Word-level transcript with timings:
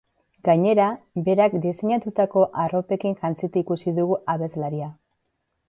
Gainera, 0.47 0.85
berak 1.27 1.57
diseinatutako 1.65 2.47
arropekin 2.63 3.15
jantzita 3.21 3.63
ikusi 3.65 3.97
dugu 4.01 4.21
abeslaria. 4.37 4.93